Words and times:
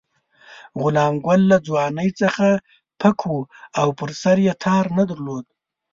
غلام 0.81 1.15
ګل 1.25 1.41
له 1.51 1.57
ځوانۍ 1.67 2.09
څخه 2.21 2.47
پک 2.99 3.17
وو 3.27 3.39
او 3.79 3.87
پر 3.99 4.09
سر 4.21 4.37
یې 4.45 4.53
تار 4.63 4.85
نه 4.97 5.03
درلود. 5.09 5.45